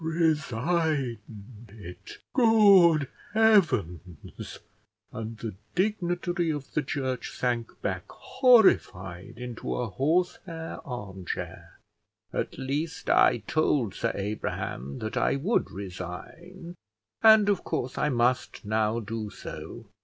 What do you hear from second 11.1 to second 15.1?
chair. "At least I told Sir Abraham